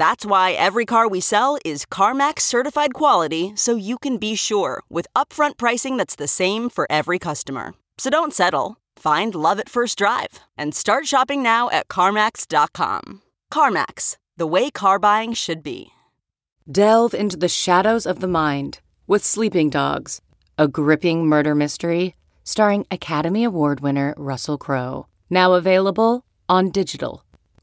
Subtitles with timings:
[0.00, 4.80] That's why every car we sell is CarMax certified quality so you can be sure
[4.88, 7.74] with upfront pricing that's the same for every customer.
[7.98, 8.78] So don't settle.
[8.96, 13.20] Find love at first drive and start shopping now at CarMax.com.
[13.52, 15.90] CarMax, the way car buying should be.
[16.66, 20.22] Delve into the shadows of the mind with Sleeping Dogs,
[20.56, 25.08] a gripping murder mystery starring Academy Award winner Russell Crowe.
[25.28, 27.22] Now available on digital.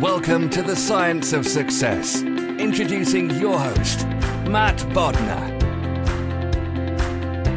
[0.00, 2.22] Welcome to the Science of Success.
[2.22, 4.06] Introducing your host,
[4.48, 5.60] Matt Bodnar.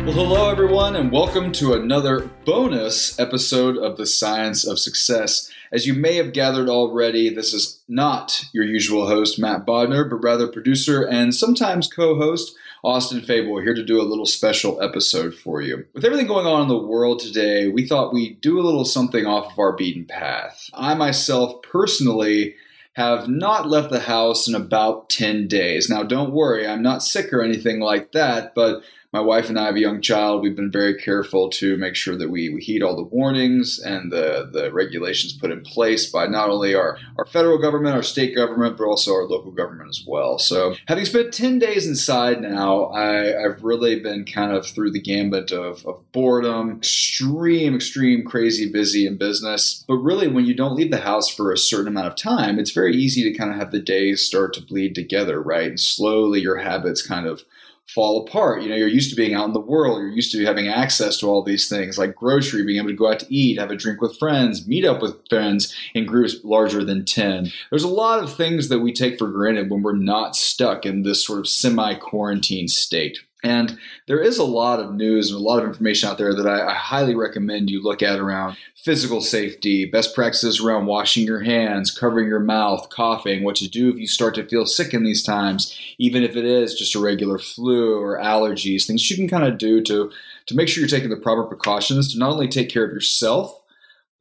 [0.03, 5.49] Well, hello, everyone, and welcome to another bonus episode of the Science of Success.
[5.71, 10.21] As you may have gathered already, this is not your usual host, Matt Bodnar, but
[10.21, 12.53] rather producer and sometimes co host,
[12.83, 15.85] Austin Fabel, here to do a little special episode for you.
[15.93, 19.25] With everything going on in the world today, we thought we'd do a little something
[19.25, 20.69] off of our beaten path.
[20.73, 22.55] I myself personally
[22.95, 25.89] have not left the house in about 10 days.
[25.89, 29.67] Now, don't worry, I'm not sick or anything like that, but my wife and I
[29.67, 30.41] have a young child.
[30.41, 34.11] We've been very careful to make sure that we, we heed all the warnings and
[34.11, 38.33] the, the regulations put in place by not only our, our federal government, our state
[38.33, 40.39] government, but also our local government as well.
[40.39, 45.01] So, having spent 10 days inside now, I, have really been kind of through the
[45.01, 49.83] gambit of, of boredom, extreme, extreme, crazy busy in business.
[49.87, 52.71] But really, when you don't leave the house for a certain amount of time, it's
[52.71, 55.67] very easy to kind of have the days start to bleed together, right?
[55.67, 57.43] And slowly your habits kind of
[57.89, 58.61] fall apart.
[58.61, 61.17] You know, you're used to being out in the world, you're used to having access
[61.17, 63.75] to all these things like grocery, being able to go out to eat, have a
[63.75, 67.51] drink with friends, meet up with friends in groups larger than 10.
[67.69, 71.03] There's a lot of things that we take for granted when we're not stuck in
[71.03, 73.19] this sort of semi quarantine state.
[73.43, 73.77] And
[74.07, 76.69] there is a lot of news and a lot of information out there that I,
[76.69, 81.91] I, highly recommend you look at around physical safety, best practices around washing your hands,
[81.91, 85.21] covering your mouth, coughing, what to do if you start to feel sick in these
[85.21, 89.43] times, even if it is just a regular flu or allergies, things you can kind
[89.43, 90.09] of do to,
[90.45, 93.59] to make sure you're taking the proper precautions to not only take care of yourself,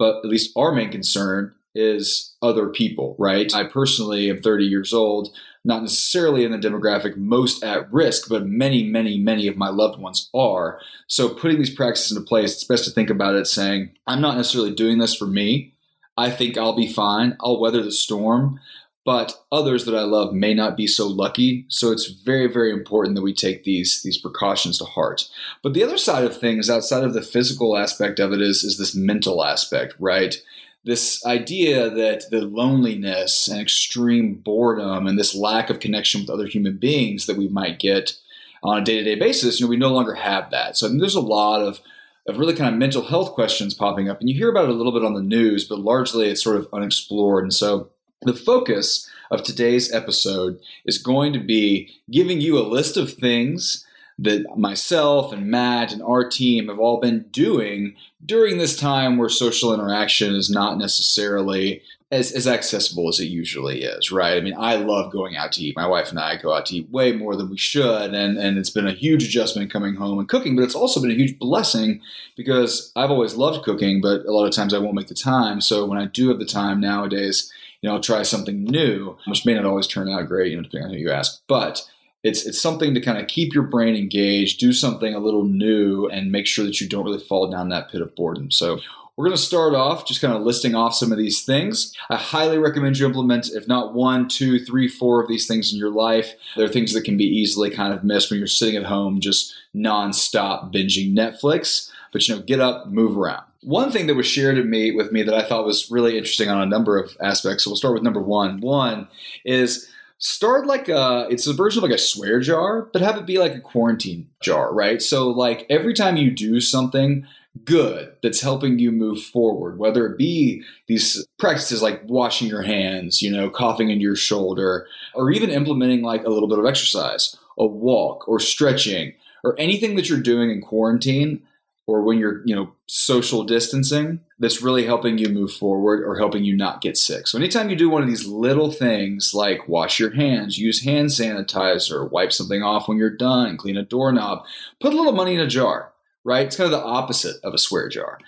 [0.01, 3.55] but at least our main concern is other people, right?
[3.55, 5.35] I personally am 30 years old
[5.65, 10.01] not necessarily in the demographic most at risk, but many, many, many of my loved
[10.01, 10.81] ones are.
[11.07, 14.37] So putting these practices into place, it's best to think about it saying, I'm not
[14.37, 15.75] necessarily doing this for me.
[16.17, 17.37] I think I'll be fine.
[17.41, 18.61] I'll weather the storm.
[19.05, 21.65] But others that I love may not be so lucky.
[21.69, 25.29] So it's very, very important that we take these, these precautions to heart.
[25.61, 28.79] But the other side of things, outside of the physical aspect of it, is, is
[28.79, 30.41] this mental aspect, right?
[30.85, 36.47] This idea that the loneliness and extreme boredom and this lack of connection with other
[36.47, 38.17] human beings that we might get
[38.65, 40.77] on a day-to-day basis, you know, we no longer have that.
[40.77, 41.81] So I mean, there's a lot of
[42.27, 44.75] of really kind of mental health questions popping up, and you hear about it a
[44.75, 47.45] little bit on the news, but largely it's sort of unexplored.
[47.45, 47.91] And so
[48.23, 53.85] the focus of today's episode is going to be giving you a list of things
[54.19, 59.29] that myself and Matt and our team have all been doing during this time where
[59.29, 61.83] social interaction is not necessarily
[62.13, 64.37] as, as accessible as it usually is, right?
[64.37, 65.75] I mean, I love going out to eat.
[65.75, 68.59] My wife and I go out to eat way more than we should, and, and
[68.59, 71.39] it's been a huge adjustment coming home and cooking, but it's also been a huge
[71.39, 72.03] blessing
[72.37, 75.63] because I've always loved cooking, but a lot of times I won't make the time.
[75.63, 77.51] So when I do have the time nowadays,
[77.81, 80.63] you know, I'll try something new, which may not always turn out great, you know,
[80.63, 81.41] depending on who you ask.
[81.47, 81.83] But
[82.23, 86.07] it's it's something to kind of keep your brain engaged, do something a little new,
[86.09, 88.51] and make sure that you don't really fall down that pit of boredom.
[88.51, 88.81] So
[89.17, 91.95] we're going to start off just kind of listing off some of these things.
[92.09, 95.79] I highly recommend you implement, if not one, two, three, four of these things in
[95.79, 96.33] your life.
[96.57, 99.21] There are things that can be easily kind of missed when you're sitting at home
[99.21, 101.91] just nonstop binging Netflix.
[102.11, 103.45] But you know, get up, move around.
[103.63, 106.49] One thing that was shared to me with me that I thought was really interesting
[106.49, 107.65] on a number of aspects.
[107.65, 108.61] So we'll start with number one.
[108.61, 109.09] One
[109.45, 109.89] is
[110.23, 113.39] start like a it's a version of like a swear jar but have it be
[113.39, 115.03] like a quarantine jar right?
[115.03, 117.27] So like every time you do something
[117.65, 123.21] good that's helping you move forward whether it be these practices like washing your hands
[123.21, 127.37] you know coughing into your shoulder or even implementing like a little bit of exercise
[127.59, 129.13] a walk or stretching
[129.45, 131.43] or anything that you're doing in quarantine
[131.87, 136.43] or when you're, you know, social distancing that's really helping you move forward or helping
[136.43, 137.29] you not get sick.
[137.29, 141.11] So anytime you do one of these little things like wash your hands, use hand
[141.11, 144.45] sanitizer, wipe something off when you're done, clean a doorknob,
[144.81, 145.93] put a little money in a jar,
[146.25, 146.47] right?
[146.47, 148.19] It's kind of the opposite of a swear jar.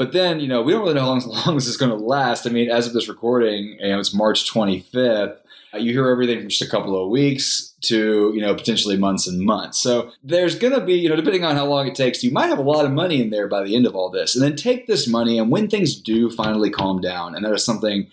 [0.00, 2.02] But then, you know, we don't really know how long, long this is going to
[2.02, 2.46] last.
[2.46, 5.36] I mean, as of this recording, you know, it's March 25th.
[5.74, 9.26] Uh, you hear everything from just a couple of weeks to, you know, potentially months
[9.26, 9.76] and months.
[9.78, 12.46] So there's going to be, you know, depending on how long it takes, you might
[12.46, 14.34] have a lot of money in there by the end of all this.
[14.34, 17.62] And then take this money and when things do finally calm down, and that is
[17.62, 18.06] something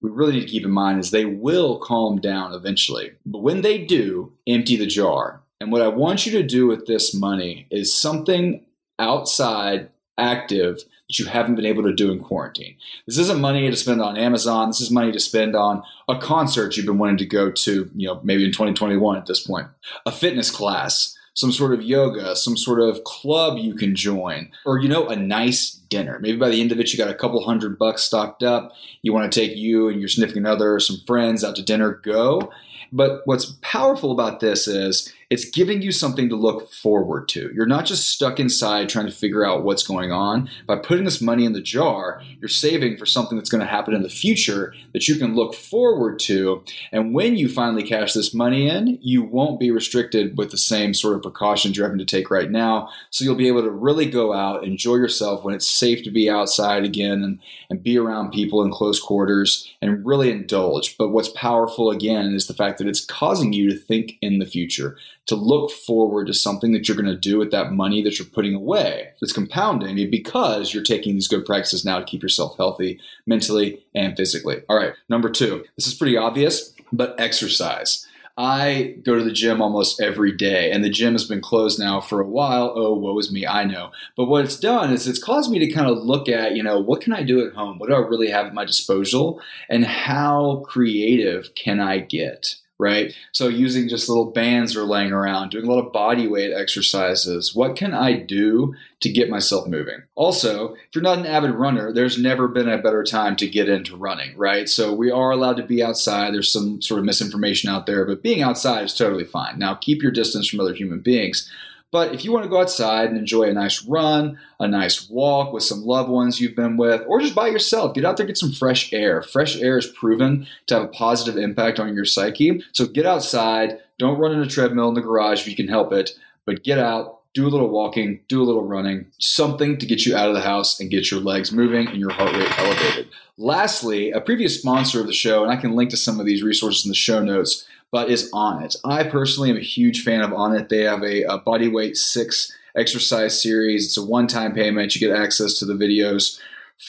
[0.00, 3.14] we really need to keep in mind is they will calm down eventually.
[3.26, 5.42] But when they do, empty the jar.
[5.60, 8.64] And what I want you to do with this money is something
[9.00, 12.74] outside active that you haven't been able to do in quarantine.
[13.06, 14.68] This isn't money to spend on Amazon.
[14.68, 18.08] This is money to spend on a concert you've been wanting to go to, you
[18.08, 19.66] know, maybe in 2021 at this point,
[20.06, 24.78] a fitness class, some sort of yoga, some sort of club you can join, or,
[24.78, 26.18] you know, a nice dinner.
[26.20, 28.72] Maybe by the end of it, you got a couple hundred bucks stocked up.
[29.02, 32.50] You want to take you and your significant other some friends out to dinner, go.
[32.90, 37.50] But what's powerful about this is it's giving you something to look forward to.
[37.54, 40.50] You're not just stuck inside trying to figure out what's going on.
[40.66, 43.94] By putting this money in the jar, you're saving for something that's going to happen
[43.94, 46.62] in the future that you can look forward to.
[46.92, 50.92] And when you finally cash this money in, you won't be restricted with the same
[50.92, 52.90] sort of precautions you're having to take right now.
[53.08, 56.28] So you'll be able to really go out, enjoy yourself when it's safe to be
[56.28, 57.38] outside again and,
[57.70, 60.98] and be around people in close quarters and really indulge.
[60.98, 64.44] But what's powerful again is the fact that it's causing you to think in the
[64.44, 68.18] future to look forward to something that you're going to do with that money that
[68.18, 72.56] you're putting away that's compounding because you're taking these good practices now to keep yourself
[72.56, 74.62] healthy mentally and physically.
[74.68, 78.06] All right, number two, this is pretty obvious, but exercise.
[78.36, 82.00] I go to the gym almost every day, and the gym has been closed now
[82.00, 82.72] for a while.
[82.74, 83.90] Oh, woe is me, I know.
[84.16, 86.80] But what it's done is it's caused me to kind of look at, you know,
[86.80, 87.78] what can I do at home?
[87.78, 89.40] What do I really have at my disposal?
[89.68, 92.56] And how creative can I get?
[92.82, 93.14] Right?
[93.30, 97.54] So using just little bands or laying around, doing a lot of body weight exercises.
[97.54, 100.02] What can I do to get myself moving?
[100.16, 103.68] Also, if you're not an avid runner, there's never been a better time to get
[103.68, 104.68] into running, right?
[104.68, 106.34] So we are allowed to be outside.
[106.34, 109.60] There's some sort of misinformation out there, but being outside is totally fine.
[109.60, 111.48] Now, keep your distance from other human beings.
[111.92, 115.52] But if you want to go outside and enjoy a nice run, a nice walk
[115.52, 118.38] with some loved ones you've been with, or just by yourself, get out there, get
[118.38, 119.22] some fresh air.
[119.22, 122.64] Fresh air is proven to have a positive impact on your psyche.
[122.72, 123.78] So get outside.
[123.98, 126.12] Don't run in a treadmill in the garage if you can help it,
[126.46, 130.16] but get out, do a little walking, do a little running, something to get you
[130.16, 133.08] out of the house and get your legs moving and your heart rate elevated.
[133.38, 136.42] Lastly, a previous sponsor of the show, and I can link to some of these
[136.42, 138.76] resources in the show notes, but is Onnit.
[138.84, 140.70] I personally am a huge fan of Onnit.
[140.70, 143.84] They have a, a bodyweight six exercise series.
[143.84, 144.96] It's a one-time payment.
[144.96, 146.40] You get access to the videos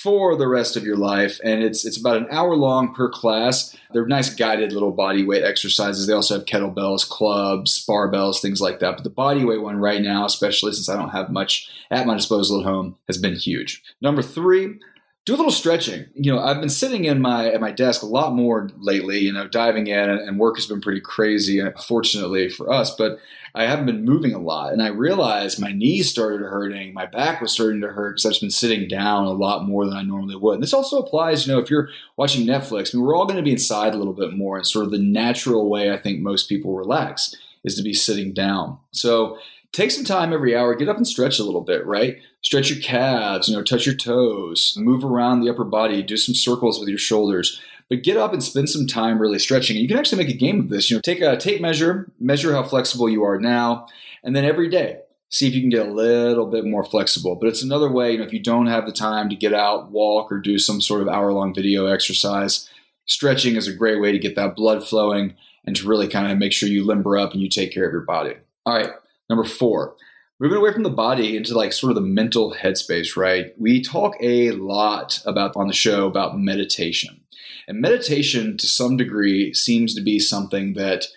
[0.01, 3.75] for the rest of your life, and it's it's about an hour long per class.
[3.91, 6.07] They're nice guided little body weight exercises.
[6.07, 8.95] They also have kettlebells, clubs, barbells, things like that.
[8.95, 12.15] But the body weight one right now, especially since I don't have much at my
[12.15, 13.83] disposal at home, has been huge.
[14.01, 14.79] Number three,
[15.25, 16.05] do a little stretching.
[16.15, 19.19] You know, I've been sitting in my at my desk a lot more lately.
[19.19, 22.93] You know, diving in, and work has been pretty crazy, uh, fortunately for us.
[22.95, 23.19] But
[23.55, 27.39] I haven't been moving a lot, and I realized my knees started hurting, my back
[27.39, 30.35] was starting to hurt because I've been sitting down a lot more than I normally
[30.35, 30.55] would.
[30.55, 32.93] And this also applies, you know, if you're watching Netflix.
[32.93, 34.91] I mean, we're all going to be inside a little bit more, and sort of
[34.91, 38.79] the natural way I think most people relax is to be sitting down.
[38.91, 39.37] So
[39.73, 42.17] take some time every hour, get up and stretch a little bit, right?
[42.41, 46.35] Stretch your calves, you know, touch your toes, move around the upper body, do some
[46.35, 47.59] circles with your shoulders.
[47.89, 49.75] But get up and spend some time really stretching.
[49.75, 50.89] You can actually make a game of this.
[50.89, 53.87] You know, take a tape measure, measure how flexible you are now,
[54.23, 54.99] and then every day,
[55.29, 57.35] see if you can get a little bit more flexible.
[57.35, 59.91] But it's another way, you know, if you don't have the time to get out,
[59.91, 62.69] walk, or do some sort of hour long video exercise,
[63.05, 66.37] stretching is a great way to get that blood flowing and to really kind of
[66.37, 68.35] make sure you limber up and you take care of your body.
[68.65, 68.91] All right,
[69.33, 69.95] Number four,
[70.39, 73.51] moving away from the body into like sort of the mental headspace, right?
[73.57, 77.21] We talk a lot about on the show about meditation.
[77.67, 81.07] And meditation to some degree seems to be something that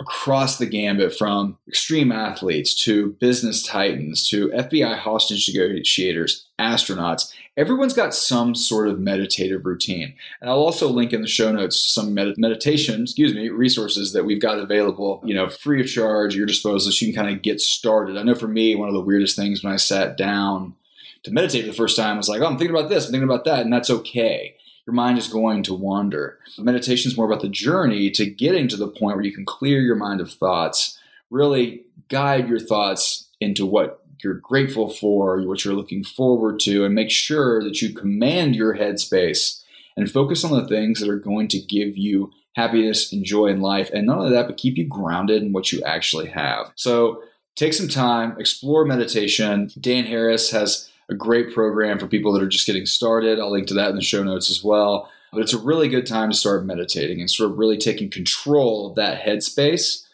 [0.00, 7.94] across the gambit from extreme athletes to business titans to FBI hostage negotiators, astronauts, everyone's
[7.94, 10.14] got some sort of meditative routine.
[10.40, 14.24] And I'll also link in the show notes some med- meditation, excuse me, resources that
[14.24, 17.34] we've got available, you know, free of charge at your disposal so you can kind
[17.34, 18.16] of get started.
[18.16, 20.74] I know for me, one of the weirdest things when I sat down
[21.22, 23.28] to meditate for the first time was like, oh, I'm thinking about this, I'm thinking
[23.28, 26.38] about that, and that's okay your mind is going to wander.
[26.58, 29.80] Meditation is more about the journey to getting to the point where you can clear
[29.80, 30.98] your mind of thoughts,
[31.28, 36.94] really guide your thoughts into what you're grateful for, what you're looking forward to, and
[36.94, 39.62] make sure that you command your headspace
[39.96, 43.60] and focus on the things that are going to give you happiness and joy in
[43.60, 43.90] life.
[43.92, 46.72] And not only that, but keep you grounded in what you actually have.
[46.74, 47.22] So
[47.54, 49.70] take some time, explore meditation.
[49.80, 53.38] Dan Harris has a great program for people that are just getting started.
[53.38, 55.10] I'll link to that in the show notes as well.
[55.32, 58.88] But it's a really good time to start meditating and sort of really taking control
[58.88, 60.05] of that headspace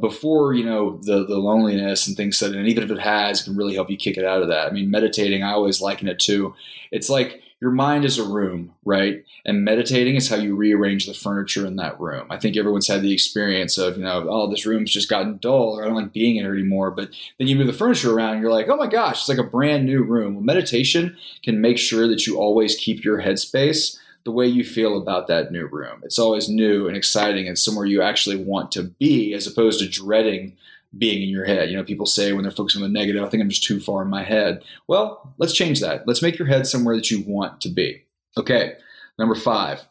[0.00, 3.44] before you know the the loneliness and things that and even if it has it
[3.44, 6.08] can really help you kick it out of that i mean meditating i always liken
[6.08, 6.54] it to
[6.90, 9.24] it's like your mind is a room, right?
[9.46, 12.26] And meditating is how you rearrange the furniture in that room.
[12.28, 15.78] I think everyone's had the experience of, you know, oh, this room's just gotten dull
[15.78, 16.90] or I don't like being in it anymore.
[16.90, 17.08] But
[17.38, 19.86] then you move the furniture around you're like, oh my gosh, it's like a brand
[19.86, 20.44] new room.
[20.44, 25.26] Meditation can make sure that you always keep your headspace the way you feel about
[25.28, 26.00] that new room.
[26.02, 29.88] It's always new and exciting and somewhere you actually want to be as opposed to
[29.88, 30.56] dreading
[30.96, 31.70] being in your head.
[31.70, 33.80] You know, people say when they're focusing on the negative, I think I'm just too
[33.80, 34.62] far in my head.
[34.86, 36.06] Well, let's change that.
[36.06, 38.04] Let's make your head somewhere that you want to be.
[38.36, 38.74] Okay,
[39.18, 39.86] number five.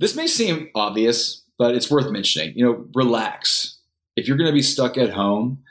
[0.00, 2.56] This may seem obvious, but it's worth mentioning.
[2.56, 3.78] You know, relax.
[4.16, 5.62] If you're going to be stuck at home,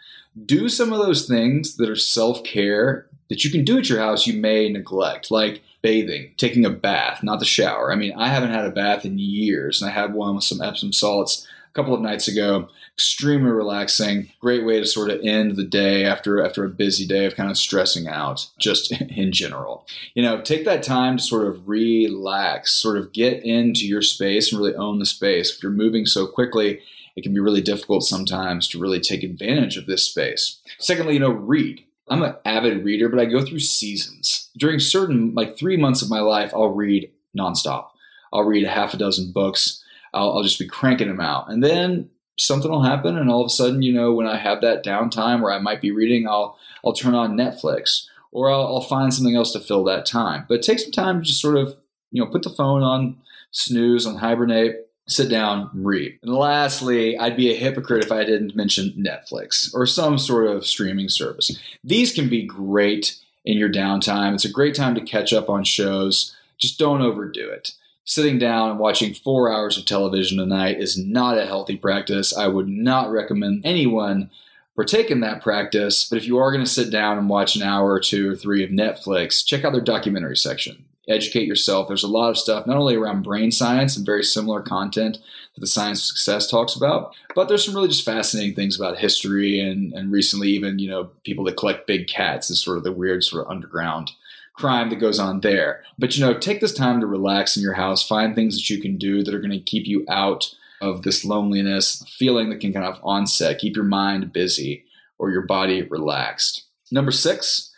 [0.45, 3.97] do some of those things that are self care that you can do at your
[3.97, 7.91] house you may neglect, like bathing, taking a bath, not the shower.
[7.91, 10.61] I mean, I haven't had a bath in years, and I had one with some
[10.61, 14.31] Epsom salts a couple of nights ago extremely relaxing.
[14.39, 17.49] Great way to sort of end the day after after a busy day of kind
[17.49, 19.87] of stressing out, just in general.
[20.13, 24.51] You know, take that time to sort of relax, sort of get into your space
[24.51, 25.55] and really own the space.
[25.55, 26.81] If you're moving so quickly,
[27.15, 30.61] it can be really difficult sometimes to really take advantage of this space.
[30.77, 31.83] Secondly, you know, read.
[32.09, 34.49] I'm an avid reader, but I go through seasons.
[34.57, 37.87] During certain, like three months of my life, I'll read nonstop.
[38.31, 39.83] I'll read a half a dozen books.
[40.13, 41.49] I'll, I'll, just be cranking them out.
[41.49, 44.61] And then something will happen and all of a sudden you know when i have
[44.61, 48.81] that downtime where i might be reading i'll i'll turn on netflix or I'll, I'll,
[48.81, 51.77] find something else to fill that time but take some time to just sort of
[52.11, 53.17] you know put the phone on
[53.51, 58.55] snooze on hibernate sit down read and lastly i'd be a hypocrite if i didn't
[58.55, 64.33] mention netflix or some sort of streaming service these can be great in your downtime
[64.33, 67.73] it's a great time to catch up on shows just don't overdo it
[68.05, 72.35] sitting down and watching four hours of television a night is not a healthy practice.
[72.35, 74.29] I would not recommend anyone
[74.75, 76.07] partake in that practice.
[76.09, 78.35] But if you are going to sit down and watch an hour or two or
[78.35, 80.85] three of Netflix, check out their documentary section.
[81.07, 81.87] Educate yourself.
[81.87, 85.17] There's a lot of stuff, not only around brain science and very similar content
[85.53, 88.99] that the Science of Success talks about, but there's some really just fascinating things about
[88.99, 92.83] history and, and recently even, you know, people that collect big cats is sort of
[92.83, 94.11] the weird sort of underground
[94.53, 95.83] crime that goes on there.
[95.99, 98.81] But you know, take this time to relax in your house, find things that you
[98.81, 102.73] can do that are going to keep you out of this loneliness feeling that can
[102.73, 103.59] kind of onset.
[103.59, 104.85] Keep your mind busy
[105.17, 106.65] or your body relaxed.
[106.91, 107.71] Number six,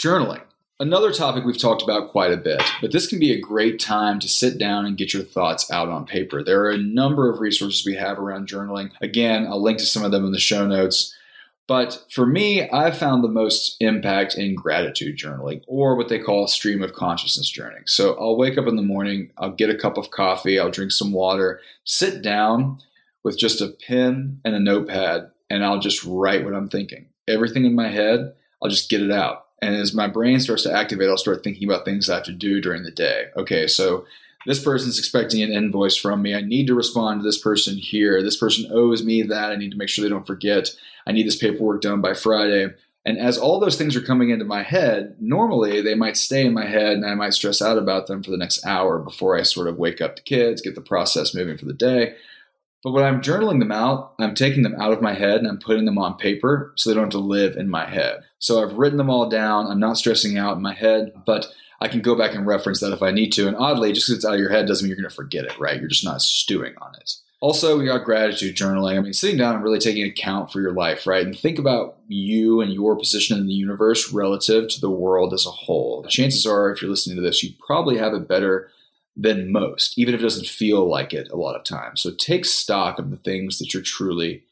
[0.00, 0.42] journaling.
[0.80, 4.20] Another topic we've talked about quite a bit, but this can be a great time
[4.20, 6.40] to sit down and get your thoughts out on paper.
[6.40, 8.92] There are a number of resources we have around journaling.
[9.00, 11.16] Again, I'll link to some of them in the show notes.
[11.66, 16.46] But for me, I've found the most impact in gratitude journaling or what they call
[16.46, 17.88] stream of consciousness journaling.
[17.88, 20.92] So I'll wake up in the morning, I'll get a cup of coffee, I'll drink
[20.92, 22.78] some water, sit down
[23.24, 27.08] with just a pen and a notepad, and I'll just write what I'm thinking.
[27.26, 28.32] Everything in my head,
[28.62, 29.47] I'll just get it out.
[29.60, 32.32] And as my brain starts to activate, I'll start thinking about things I have to
[32.32, 33.26] do during the day.
[33.36, 34.04] Okay, so
[34.46, 36.34] this person's expecting an invoice from me.
[36.34, 38.22] I need to respond to this person here.
[38.22, 39.50] This person owes me that.
[39.50, 40.70] I need to make sure they don't forget.
[41.06, 42.68] I need this paperwork done by Friday.
[43.04, 46.52] And as all those things are coming into my head, normally they might stay in
[46.52, 49.42] my head and I might stress out about them for the next hour before I
[49.42, 52.14] sort of wake up the kids, get the process moving for the day.
[52.82, 55.58] But when I'm journaling them out, I'm taking them out of my head and I'm
[55.58, 58.22] putting them on paper so they don't have to live in my head.
[58.38, 59.66] So I've written them all down.
[59.66, 61.48] I'm not stressing out in my head, but
[61.80, 63.48] I can go back and reference that if I need to.
[63.48, 65.44] And oddly, just because it's out of your head doesn't mean you're going to forget
[65.44, 65.78] it, right?
[65.78, 67.14] You're just not stewing on it.
[67.40, 68.98] Also, we got gratitude journaling.
[68.98, 71.24] I mean, sitting down and really taking account for your life, right?
[71.24, 75.46] And think about you and your position in the universe relative to the world as
[75.46, 76.04] a whole.
[76.08, 78.70] Chances are, if you're listening to this, you probably have it better
[79.18, 82.00] than most, even if it doesn't feel like it a lot of times.
[82.00, 84.44] So take stock of the things that you're truly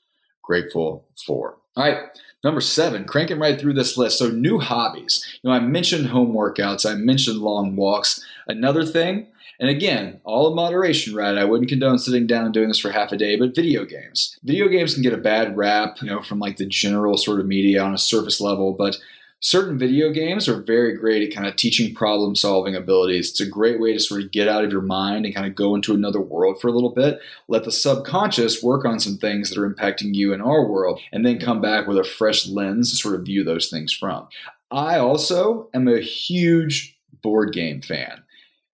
[0.42, 1.56] grateful for.
[1.76, 1.98] All right.
[2.42, 4.18] Number seven, cranking right through this list.
[4.18, 5.26] So, new hobbies.
[5.42, 8.24] You know, I mentioned home workouts, I mentioned long walks.
[8.46, 9.26] Another thing,
[9.58, 11.36] and again, all in moderation, right?
[11.36, 14.38] I wouldn't condone sitting down and doing this for half a day, but video games.
[14.44, 17.46] Video games can get a bad rap, you know, from like the general sort of
[17.46, 18.96] media on a surface level, but
[19.40, 23.30] certain video games are very great at kind of teaching problem solving abilities.
[23.30, 25.54] It's a great way to sort of get out of your mind and kind of
[25.54, 27.20] go into another world for a little bit.
[27.48, 31.24] Let the subconscious work on some things that are impacting you in our world, and
[31.24, 34.28] then come back with a fresh lens to sort of view those things from.
[34.70, 38.22] I also am a huge board game fan.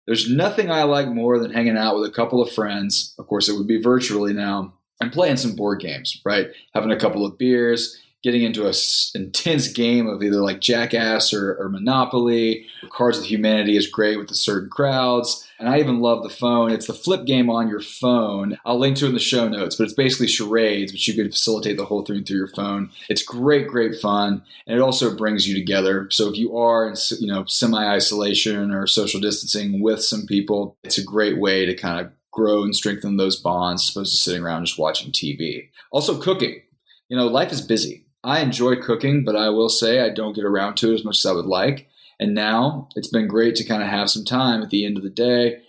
[0.06, 3.14] There's nothing I like more than hanging out with a couple of friends.
[3.18, 6.48] Of course, it would be virtually now and playing some board games, right?
[6.74, 8.72] Having a couple of beers, getting into a
[9.14, 12.66] intense game of either like Jackass or, or Monopoly.
[12.90, 15.48] Cards of Humanity is great with the certain crowds.
[15.58, 16.72] And I even love the phone.
[16.72, 18.58] It's the flip game on your phone.
[18.64, 21.30] I'll link to it in the show notes, but it's basically charades, but you can
[21.30, 22.90] facilitate the whole thing through your phone.
[23.08, 26.08] It's great, great fun, and it also brings you together.
[26.10, 30.76] So if you are in you know semi isolation or social distancing with some people,
[30.82, 34.18] it's a great way to kind of grow and strengthen those bonds, as opposed to
[34.18, 35.68] sitting around just watching TV.
[35.92, 36.60] Also, cooking.
[37.08, 38.01] You know, life is busy.
[38.24, 41.18] I enjoy cooking, but I will say I don't get around to it as much
[41.18, 41.88] as I would like.
[42.20, 45.02] And now it's been great to kind of have some time at the end of
[45.02, 45.62] the day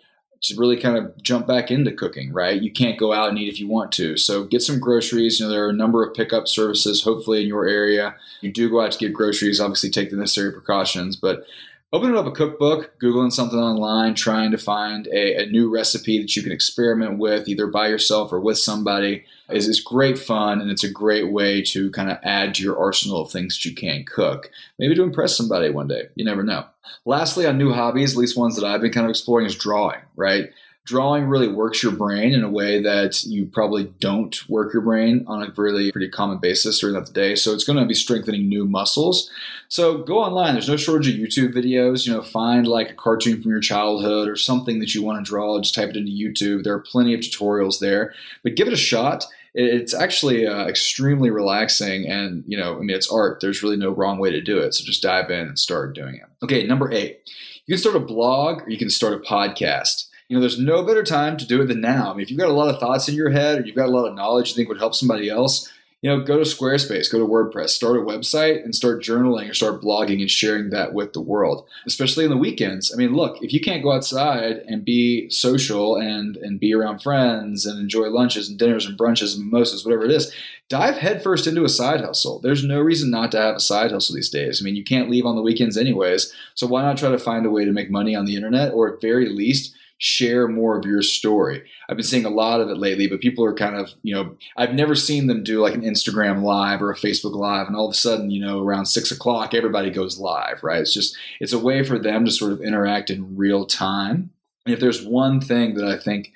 [0.44, 2.62] to really kind of jump back into cooking, right?
[2.62, 4.18] You can't go out and eat if you want to.
[4.18, 5.40] So get some groceries.
[5.40, 8.16] You know, there are a number of pickup services, hopefully in your area.
[8.42, 11.46] You do go out to get groceries, obviously take the necessary precautions, but
[11.94, 16.36] opening up a cookbook, Googling something online, trying to find a, a, new recipe that
[16.36, 20.60] you can experiment with, either by yourself or with somebody, is, is great fun.
[20.60, 23.70] And it's a great way to kind of add to your arsenal of things that
[23.70, 24.50] you can cook.
[24.80, 26.10] Maybe to impress somebody one day.
[26.16, 26.66] You never know.
[27.06, 30.02] Lastly, on new hobbies, at least ones that I've been kind of exploring, is drawing,
[30.16, 30.50] right?
[30.86, 35.24] Drawing really works your brain in a way that you probably don't work your brain
[35.28, 37.36] on a really pretty common basis during the day.
[37.36, 39.30] So it's going to be strengthening new muscles.
[39.70, 40.54] So go online.
[40.54, 42.06] There's no shortage of YouTube videos.
[42.06, 45.30] You know, find like a cartoon from your childhood or something that you want to
[45.30, 45.60] draw.
[45.60, 46.64] Just type it into YouTube.
[46.64, 49.26] There are plenty of tutorials there, but give it a shot.
[49.56, 53.40] It's actually uh, extremely relaxing, and you know, I mean, it's art.
[53.40, 54.74] There's really no wrong way to do it.
[54.74, 56.24] So just dive in and start doing it.
[56.44, 57.30] Okay, number eight.
[57.68, 60.82] You can start a blog or you can start a podcast you know, there's no
[60.82, 62.10] better time to do it than now.
[62.10, 63.86] I mean, if you've got a lot of thoughts in your head or you've got
[63.86, 67.12] a lot of knowledge you think would help somebody else, you know, go to Squarespace,
[67.12, 70.96] go to WordPress, start a website and start journaling or start blogging and sharing that
[70.96, 72.92] with the world, especially in the weekends.
[72.92, 77.04] I mean, look, if you can't go outside and be social and, and be around
[77.04, 80.34] friends and enjoy lunches and dinners and brunches and mimosas, whatever it is,
[80.68, 82.40] dive headfirst into a side hustle.
[82.40, 84.60] There's no reason not to have a side hustle these days.
[84.60, 86.34] I mean, you can't leave on the weekends anyways.
[86.56, 88.92] So why not try to find a way to make money on the internet or
[88.92, 91.64] at very least, share more of your story.
[91.88, 94.36] I've been seeing a lot of it lately, but people are kind of, you know,
[94.58, 97.88] I've never seen them do like an Instagram live or a Facebook live, and all
[97.88, 100.82] of a sudden, you know, around six o'clock, everybody goes live, right?
[100.82, 104.32] It's just, it's a way for them to sort of interact in real time.
[104.66, 106.34] And if there's one thing that I think,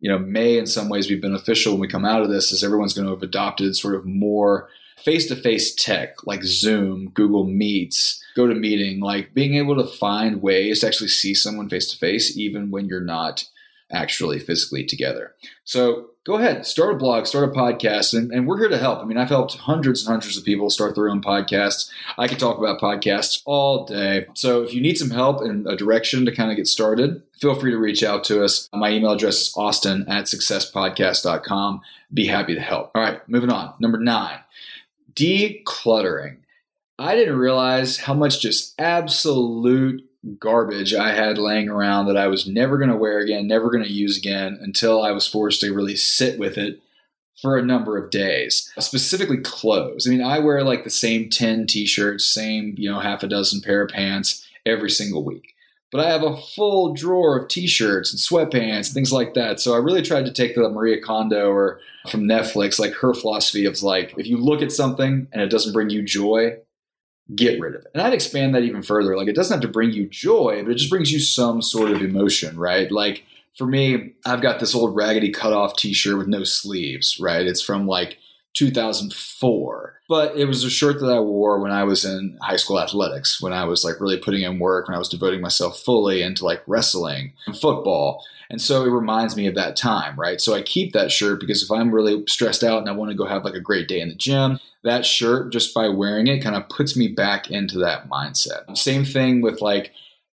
[0.00, 2.64] you know, may in some ways be beneficial when we come out of this, is
[2.64, 4.68] everyone's going to have adopted sort of more
[5.04, 10.80] face to face tech like Zoom, Google Meets, GoToMeeting, like being able to find ways
[10.80, 13.44] to actually see someone face to face, even when you're not
[13.92, 15.34] actually physically together.
[15.64, 19.00] So go ahead, start a blog, start a podcast, and, and, we're here to help.
[19.00, 21.90] I mean, I've helped hundreds and hundreds of people start their own podcasts.
[22.18, 24.26] I could talk about podcasts all day.
[24.34, 27.54] So if you need some help and a direction to kind of get started, feel
[27.54, 28.68] free to reach out to us.
[28.72, 31.80] My email address is austin at successpodcast.com.
[32.12, 32.90] Be happy to help.
[32.94, 33.74] All right, moving on.
[33.80, 34.40] Number nine
[35.14, 36.38] decluttering.
[36.98, 40.02] I didn't realize how much just absolute
[40.38, 43.84] garbage I had laying around that I was never going to wear again, never going
[43.84, 46.82] to use again until I was forced to really sit with it
[47.40, 48.70] for a number of days.
[48.78, 50.06] Specifically clothes.
[50.06, 53.62] I mean, I wear like the same 10 t-shirts, same, you know, half a dozen
[53.62, 55.54] pair of pants every single week
[55.90, 59.60] but I have a full drawer of t-shirts and sweatpants, and things like that.
[59.60, 63.64] So I really tried to take the Maria Kondo or from Netflix, like her philosophy
[63.64, 66.56] of like, if you look at something and it doesn't bring you joy,
[67.34, 67.90] get rid of it.
[67.92, 69.16] And I'd expand that even further.
[69.16, 71.90] Like it doesn't have to bring you joy, but it just brings you some sort
[71.90, 72.90] of emotion, right?
[72.90, 73.24] Like
[73.56, 77.46] for me, I've got this old raggedy cut off t-shirt with no sleeves, right?
[77.46, 78.18] It's from like
[78.54, 80.00] 2004.
[80.08, 83.40] But it was a shirt that I wore when I was in high school athletics,
[83.40, 86.44] when I was like really putting in work, when I was devoting myself fully into
[86.44, 88.24] like wrestling and football.
[88.50, 90.40] And so it reminds me of that time, right?
[90.40, 93.16] So I keep that shirt because if I'm really stressed out and I want to
[93.16, 96.42] go have like a great day in the gym, that shirt, just by wearing it,
[96.42, 98.76] kind of puts me back into that mindset.
[98.76, 99.92] Same thing with like,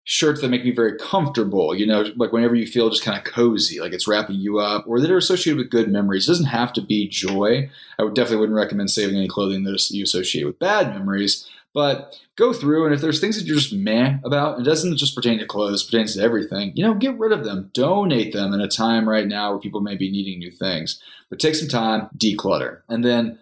[0.09, 3.25] shirts that make me very comfortable, you know, like whenever you feel just kind of
[3.25, 6.25] cozy, like it's wrapping you up, or that are associated with good memories.
[6.25, 7.69] It doesn't have to be joy.
[7.99, 11.45] I would definitely wouldn't recommend saving any clothing that you associate with bad memories.
[11.73, 15.13] But go through, and if there's things that you're just meh about, it doesn't just
[15.13, 17.69] pertain to clothes, it pertains to everything, you know, get rid of them.
[17.73, 21.03] Donate them in a time right now where people may be needing new things.
[21.29, 22.79] But take some time, declutter.
[22.87, 23.39] And then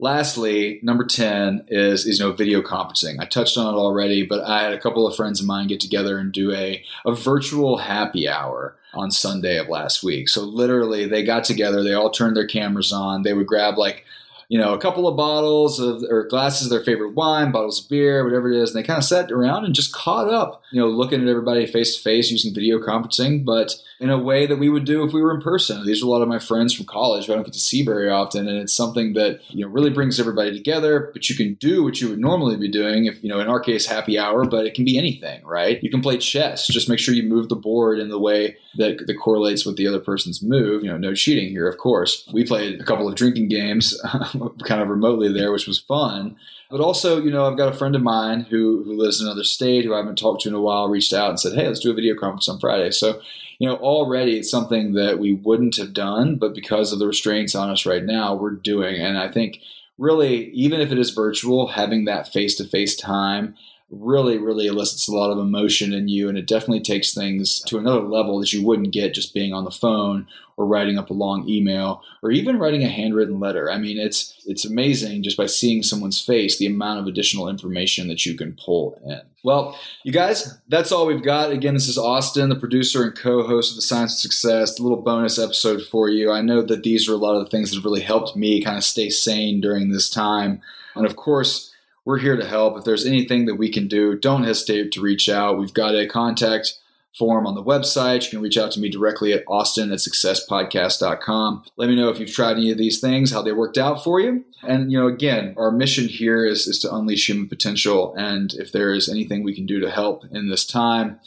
[0.00, 3.20] Lastly, number 10 is, is you know video conferencing.
[3.20, 5.80] I touched on it already, but I had a couple of friends of mine get
[5.80, 10.28] together and do a, a virtual happy hour on Sunday of last week.
[10.28, 14.04] So literally they got together, they all turned their cameras on, they would grab like
[14.48, 17.88] you know, a couple of bottles of or glasses of their favorite wine, bottles of
[17.88, 20.80] beer, whatever it is, and they kind of sat around and just caught up, you
[20.80, 24.58] know, looking at everybody face to face using video conferencing, but in a way that
[24.58, 25.86] we would do if we were in person.
[25.86, 27.84] These are a lot of my friends from college who I don't get to see
[27.84, 31.10] very often, and it's something that you know really brings everybody together.
[31.12, 33.60] But you can do what you would normally be doing, if you know, in our
[33.60, 35.82] case, happy hour, but it can be anything, right?
[35.82, 36.66] You can play chess.
[36.66, 39.86] Just make sure you move the board in the way that, that correlates with the
[39.86, 40.82] other person's move.
[40.82, 42.28] You know, no cheating here, of course.
[42.32, 44.00] We played a couple of drinking games.
[44.64, 46.36] kind of remotely there, which was fun.
[46.70, 49.44] But also, you know, I've got a friend of mine who, who lives in another
[49.44, 51.80] state who I haven't talked to in a while, reached out and said, hey, let's
[51.80, 52.90] do a video conference on Friday.
[52.90, 53.20] So,
[53.58, 57.54] you know, already it's something that we wouldn't have done, but because of the restraints
[57.54, 59.00] on us right now, we're doing.
[59.00, 59.60] And I think
[59.98, 63.54] really, even if it is virtual, having that face to face time
[63.90, 66.28] really, really elicits a lot of emotion in you.
[66.28, 69.64] And it definitely takes things to another level that you wouldn't get just being on
[69.64, 73.70] the phone or writing up a long email or even writing a handwritten letter.
[73.70, 78.08] I mean, it's it's amazing just by seeing someone's face the amount of additional information
[78.08, 79.20] that you can pull in.
[79.42, 81.50] Well, you guys, that's all we've got.
[81.50, 84.78] Again, this is Austin, the producer and co-host of the Science of Success.
[84.78, 86.30] A little bonus episode for you.
[86.30, 88.62] I know that these are a lot of the things that have really helped me
[88.62, 90.62] kind of stay sane during this time.
[90.94, 91.73] And of course,
[92.04, 92.76] we're here to help.
[92.76, 95.58] If there's anything that we can do, don't hesitate to reach out.
[95.58, 96.78] We've got a contact
[97.16, 98.24] form on the website.
[98.24, 101.64] You can reach out to me directly at austin at successpodcast.com.
[101.76, 104.20] Let me know if you've tried any of these things, how they worked out for
[104.20, 104.44] you.
[104.62, 108.14] And, you know, again, our mission here is, is to unleash human potential.
[108.16, 111.20] And if there is anything we can do to help in this time,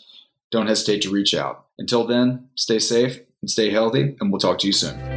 [0.51, 1.65] don't hesitate to reach out.
[1.77, 5.16] Until then, stay safe and stay healthy, and we'll talk to you soon.